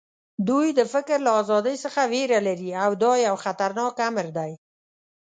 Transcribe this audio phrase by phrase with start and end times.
[0.47, 4.51] دوی د فکر له ازادۍ څخه وېره لري او دا یو خطرناک امر دی